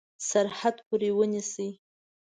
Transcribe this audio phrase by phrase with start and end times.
[0.29, 1.67] سرحد پوري ونیسي.